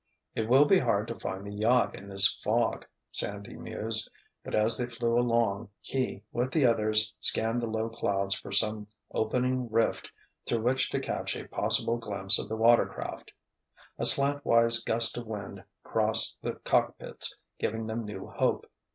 "It 0.33 0.49
will 0.49 0.65
be 0.65 0.79
hard 0.79 1.07
to 1.09 1.15
find 1.15 1.45
the 1.45 1.53
yacht 1.53 1.93
in 1.93 2.07
this 2.07 2.33
fog," 2.43 2.87
Sandy 3.11 3.55
mused, 3.55 4.09
but 4.43 4.55
as 4.55 4.75
they 4.75 4.87
flew 4.87 5.15
along 5.19 5.69
he, 5.79 6.23
with 6.31 6.51
the 6.51 6.65
others, 6.65 7.13
scanned 7.19 7.61
the 7.61 7.69
low 7.69 7.87
clouds 7.87 8.33
for 8.33 8.51
some 8.51 8.87
open 9.13 9.69
rift 9.69 10.09
through 10.47 10.63
which 10.63 10.89
to 10.89 10.99
catch 10.99 11.35
a 11.35 11.47
possible 11.47 11.97
glimpse 11.97 12.39
of 12.39 12.49
the 12.49 12.55
water 12.57 12.87
craft. 12.87 13.31
A 13.99 14.05
slantwise 14.05 14.83
gust 14.83 15.17
of 15.19 15.27
wind 15.27 15.63
crossed 15.83 16.41
the 16.41 16.53
cockpits, 16.63 17.35
giving 17.59 17.85
them 17.85 18.03
new 18.03 18.25
hope. 18.25 18.65